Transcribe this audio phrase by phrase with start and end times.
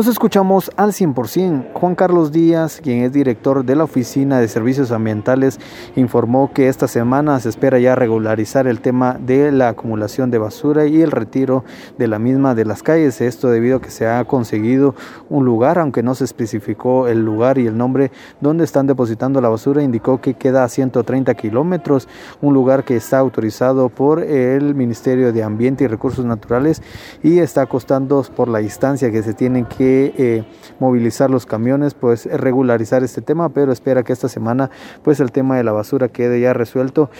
[0.00, 1.74] Nos escuchamos al 100%.
[1.74, 5.60] Juan Carlos Díaz, quien es director de la Oficina de Servicios Ambientales,
[5.94, 10.86] informó que esta semana se espera ya regularizar el tema de la acumulación de basura
[10.86, 11.64] y el retiro
[11.98, 13.20] de la misma de las calles.
[13.20, 14.94] Esto debido a que se ha conseguido
[15.28, 18.10] un lugar, aunque no se especificó el lugar y el nombre
[18.40, 22.08] donde están depositando la basura, indicó que queda a 130 kilómetros,
[22.40, 26.80] un lugar que está autorizado por el Ministerio de Ambiente y Recursos Naturales
[27.22, 30.44] y está costando por la distancia que se tienen que eh,
[30.78, 34.70] movilizar los camiones, pues regularizar este tema, pero espera que esta semana
[35.02, 37.10] pues el tema de la basura quede ya resuelto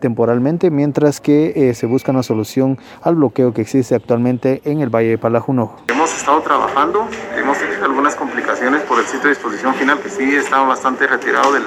[0.00, 4.88] temporalmente, mientras que eh, se busca una solución al bloqueo que existe actualmente en el
[4.88, 5.76] Valle de Palajuno.
[5.88, 7.06] Hemos estado trabajando,
[7.36, 11.52] hemos tenido algunas complicaciones por el sitio de disposición final que sí estaba bastante retirado
[11.52, 11.64] del,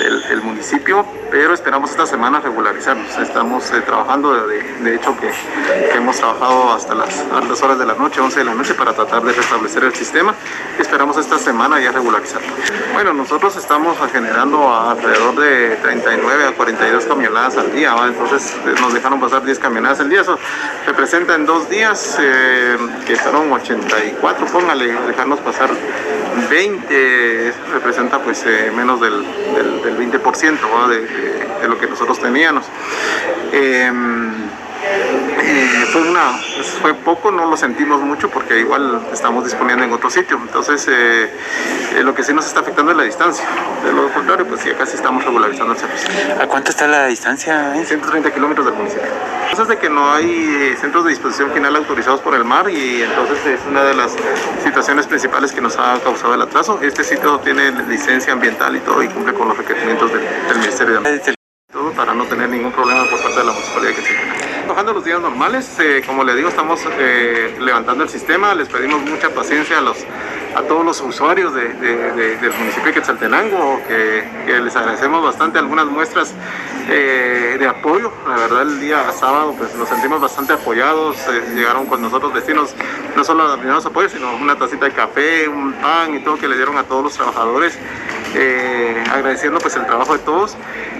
[0.00, 3.16] del, municipio, pero esperamos esta semana regularizarnos.
[3.18, 5.30] Estamos eh, trabajando, de, de, hecho que,
[5.94, 9.22] hemos trabajado hasta las altas horas de la noche, 11 de la noche, para tratar
[9.22, 10.34] de restablecer el sistema.
[10.78, 12.48] Esperamos esta semana ya regularizarlo.
[12.94, 18.94] Bueno, nosotros estamos generando alrededor de 39 a 42 camionadas al día, entonces eh, nos
[18.94, 20.22] dejaron pasar 10 camionadas al día.
[20.22, 20.38] Eso
[20.86, 25.70] representa en dos días eh, que fueron 84, póngale, dejarnos pasar
[26.48, 29.22] 20, representa pues menos del,
[29.54, 29.89] del del
[30.40, 32.64] 20% de, lo que nosotros teníamos.
[33.52, 34.32] Em,
[35.90, 36.32] fue, una,
[36.80, 40.38] fue poco, no lo sentimos mucho porque igual estamos disponiendo en otro sitio.
[40.40, 41.30] Entonces, eh,
[41.94, 43.44] eh, lo que sí nos está afectando es la distancia.
[43.84, 46.08] De lo contrario, pues ya casi estamos regularizando el servicio.
[46.40, 47.74] ¿A cuánto está la distancia?
[47.84, 49.08] 130 kilómetros del municipio.
[49.50, 53.44] Cosas de que no hay centros de disposición final autorizados por el mar y entonces
[53.46, 54.14] es una de las
[54.62, 56.78] situaciones principales que nos ha causado el atraso.
[56.82, 60.98] Este sitio tiene licencia ambiental y todo y cumple con los requerimientos del, Ministerio de
[60.98, 61.34] Ambiente.
[61.72, 65.04] Todo para no tener ningún problema por parte de la municipalidad que se trabajando los
[65.04, 69.78] días normales, eh, como le digo, estamos eh, levantando el sistema, les pedimos mucha paciencia
[69.78, 69.96] a, los,
[70.54, 76.34] a todos los usuarios de, del municipio de Quetzaltenango, que, les agradecemos bastante algunas muestras
[76.88, 81.16] eh, de apoyo, la verdad el día sábado pues nos sentimos bastante apoyados,
[81.54, 82.74] llegaron con nosotros vecinos,
[83.16, 86.56] no solo los apoyos, sino una tacita de café, un pan y todo que le
[86.56, 87.78] dieron a todos los trabajadores,
[89.20, 90.56] agradeciendo pues el trabajo de todos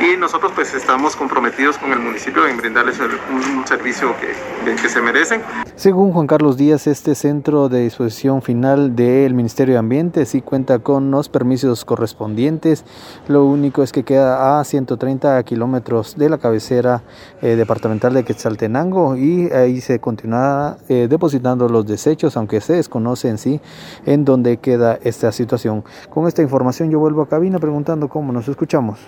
[0.00, 5.00] y nosotros pues estamos comprometidos con el municipio en brindarles un, servicio que, que, se
[5.00, 5.40] merecen.
[5.76, 10.80] Según Juan Carlos Díaz, este centro de disposición final del Ministerio de Ambiente sí cuenta
[10.80, 12.84] con los permisos correspondientes,
[13.28, 17.02] lo único es que queda a 130 kilómetros de la cabecera
[17.40, 23.28] eh, departamental de Quetzaltenango y ahí se continuará eh, depositando los desechos, aunque se desconoce
[23.28, 23.60] en sí
[24.04, 25.84] en dónde queda esta situación.
[26.10, 28.98] Con esta información yo vuelvo a cabina preguntando cómo nos escuchamos.